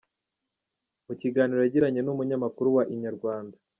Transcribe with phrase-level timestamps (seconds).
[1.05, 3.55] Mu kiganiro yagiranye n’umunyamakuru wa inyarwanda.